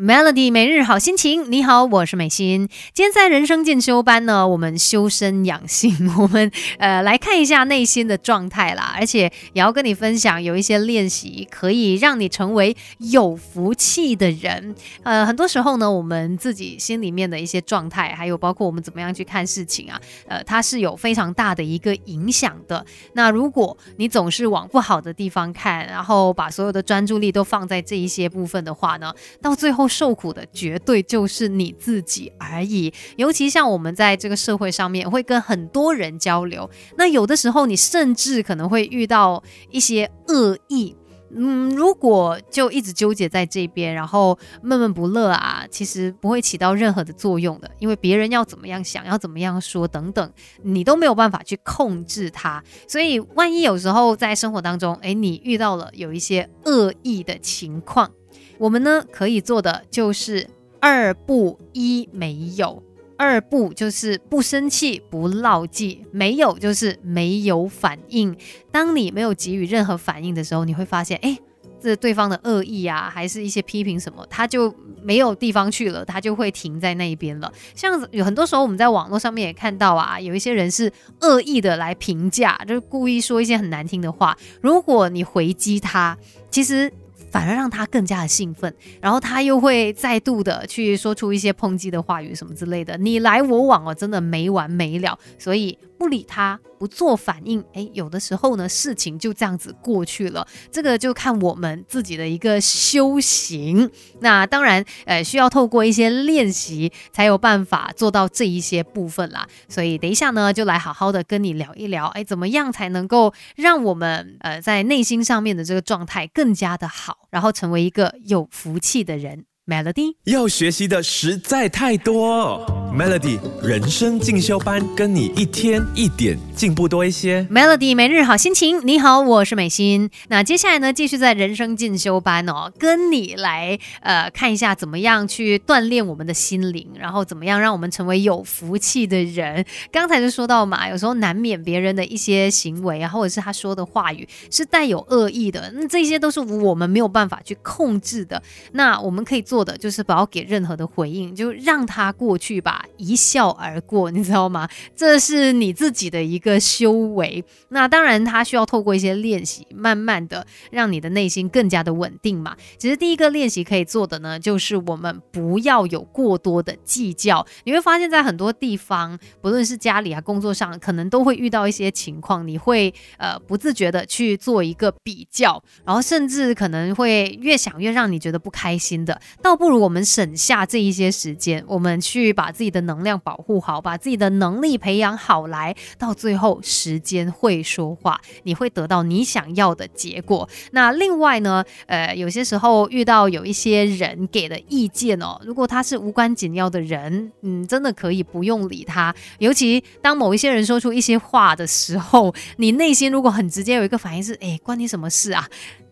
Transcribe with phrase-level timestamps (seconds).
[0.00, 2.68] Melody 每日好心情，你好，我是美心。
[2.94, 6.48] 今天在人生进修班呢，我们修身养性， 我们
[6.78, 9.22] 呃来看一下内心的状态啦，而且
[9.54, 14.72] 也要跟你分享有一些练习，可以让你成为有福气的人。
[15.02, 22.86] 呃，很多时候呢，我们自己心里面的一些状态，还有包括我们怎么样去看事情啊，呃，它是有非常大的一个影响的。
[23.14, 29.12] 那如果你总是往不好的地方看，然后把所有的专注力都放在这一些部分的话呢，
[29.42, 29.87] 到最后。
[29.88, 32.92] 受苦的绝对就是你自己而已。
[33.16, 40.94] 尤其像我们在这个社会上面，会跟很多人交流，那有的时候你甚至可能会遇到一些恶意。
[41.30, 47.70] 嗯，如果就一直纠结在这边，然后闷闷不乐啊，其实不会起到任何的作用的。
[47.78, 52.64] 因为别人要怎么样想，要怎么样说等等，你都没有办法去控制他。
[52.88, 58.10] 所以，万一有时候在生活当中，诶，你遇到了有一些恶意的情况。
[58.58, 60.48] 我们呢可以做的就是
[60.80, 62.82] 二不一没有，
[63.16, 68.36] 二不就是不生气不闹记，没有就是没有反应。
[68.70, 71.38] 当你没有给予任何反应的时候，你会发现，哎，
[71.80, 77.52] 这对方的恶意啊，还是一些批评什么，他就没有地方去了，他就会停在那一边了。
[77.74, 84.36] 像有很多时候我们在网络上面也看到啊，有一些人是恶意的来评价，就是故意说一些很难听的话。
[84.60, 86.16] 如果你回击他，
[86.50, 86.92] 其实。
[87.30, 95.78] 反而让他更加的兴奋，然后他又会再度的去说出一些抨击的话语什么之类的，你来我往哦，真的没完没了，所以。
[95.98, 100.46] 不理他，不做反应，哎，有的时候呢，事情就这样子过去了。
[100.70, 103.90] 这个就看我们自己的一个修行。
[104.20, 109.46] 那当然，呃，需要透过一些练习，才有办法做到这一些部分啦。
[109.68, 119.44] 所以等一下呢，就来好好的跟你聊一聊，哎，怎么样才能够让我们呃在内心上面的这个状态更加的好，然后成为一个有福气的人。
[119.66, 127.42] Melody 要学习的实在太多，Melody 人生进修班，跟你一天一点进步多一些。
[127.44, 130.10] Melody 每日好心情，你好，我是美心。
[130.28, 139.64] 那接下来呢，继续在人生进修班哦，跟你来呃看一下怎么样去锻炼我们的心灵，然后怎么样让我们成为有福气的人。
[139.92, 148.42] 刚才就说到嘛，有时候难免别人的一些行为啊，或者是他说的话语是带有恶意的，那这些都是我们没有办法去控制的。
[148.72, 149.58] 那我们可以做。
[149.58, 154.68] 的就是不要给任何的回应，就让他过去吧，一笑而过，你知道吗？
[154.96, 157.44] 这是你自己的一个修为。
[157.68, 162.56] 那当然，他需要透过一些练习，慢慢的让你的内心更加的稳定嘛。
[162.76, 167.46] 其实第一个练习可以做的呢，就是我们不要有过多的计较。
[167.64, 179.20] 你会发现在很多地方，不论是家里啊、工作上，可能都会遇到一些情况，你会呃不自觉的去做一个比较，然后甚至可能会越想越让你觉得不开心的。
[179.42, 190.48] 倒不如我们省下这一些时间，我们去把自己的能量保护好，把自己的能力培养好来，到最后时间会说话，你会得到你想要的结果。
[190.72, 199.14] 那另外呢，呃，有些时候遇到有一些人给的意见哦，如果他是无关紧要的人，嗯，真的可以不用理他。
[199.38, 205.48] 尤其当某一些人说出一些话的时候，你内心如果很直接有一个反应是，哎，关你什么事啊？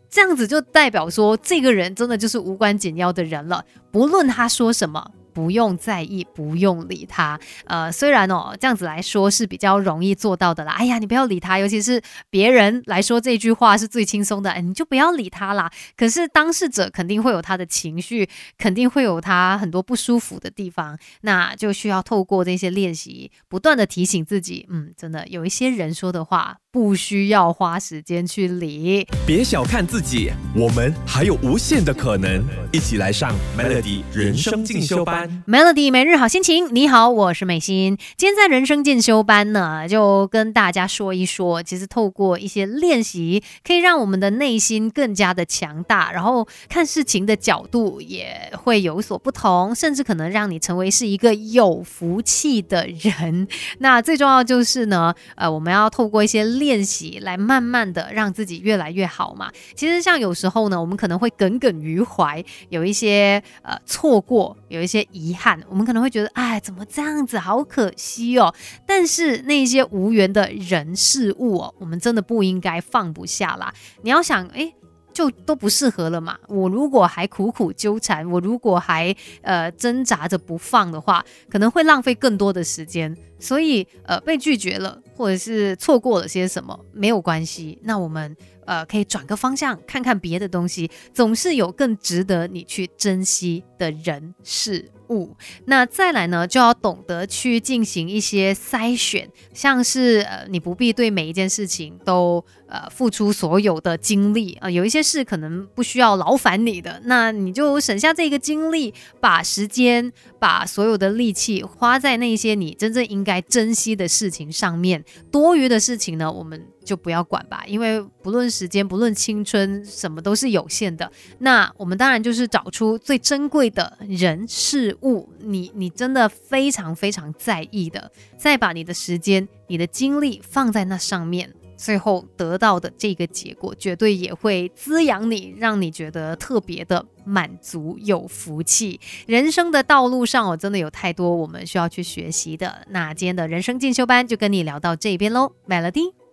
[0.09, 5.11] 这样子就代表说，这个人真的就是无关紧要的人了，不论他说什么。
[5.37, 7.39] 不用在意，不用理他。
[7.67, 10.73] 呃，虽然哦，这样子来说是比较容易做到的啦。
[10.73, 15.71] 哎呀，你不要理他，尤其是别人来说这句话是最轻松的，哎，你就不要理他啦。
[15.95, 18.27] 可是当事者肯定会有他的情绪，
[18.57, 29.09] 肯定会有他很多不舒服的地方，那就需要透过这些练习，不断的提醒自己，嗯，真的有一些人说的话不需要花时间去理。
[29.27, 32.45] 别小看自己，我们还有无限的可能。
[32.71, 35.43] 一起来上 Melody 人生进修班。
[35.47, 37.97] Melody 每日好心情，你好，我是美心。
[38.19, 53.49] 今天在人生进修班呢，就跟大家说一说，其实透过一些练习，可以让我们的内心更加的强大，然后看事情的角度也会有所不同，甚至可能让你成为是一个有福气的人。
[53.79, 59.51] 那最重要就是呢，呃，我们要透过一些练练习来慢慢的让自己越来越好嘛。
[59.75, 65.07] 其实像有时候呢，我们可能会耿耿于怀，有一些呃错过，有一些。
[65.13, 68.53] 遗憾，我们可能会觉得，哎，怎么这样子，好可惜哦。
[68.85, 73.73] 但是那些无缘的人事物哦，我们真的不应该放不下啦。
[74.03, 74.75] 你要想，哎，
[75.17, 76.39] 就都不适合了嘛。
[76.47, 83.17] 我如果还苦苦纠缠，我如果还呃挣扎着不放的话，可能会浪费更多的时间。
[83.39, 87.79] 所以，呃，被拒绝了，或者是错过了些什么，没有关系。
[87.83, 88.37] 那我们。
[88.67, 95.37] 呃，可以转个方向，看看别的东西，总是有更值得你去珍惜的人事物。
[95.67, 116.67] 那再来呢，就要懂得去进行一些筛选，像是呃，你不必对每一件事情都呃付出所有的精力啊，有一些事可能不需要劳烦你的，那你就省下这个精力，把时间、把所有的力气花在那些你真正应该珍惜的事情上面，多余的事情呢，我们。
[116.87, 121.11] 就不要管吧，因为不论时间，不论青春，什么都是有限的。
[121.41, 139.01] 那我们当然就是找出最珍贵的人事物，你你真的非常非常在意的，再把你的时间、你的精力放在那上面，最后得到的这个结果，绝对也会滋养你，让你觉得特别的满足、有福气。
[139.27, 142.87] 人生的道路上，我真的有太多我们需要去学习的。
[142.91, 146.26] 那今天的人生进修班就跟你聊到这边喽，Melody。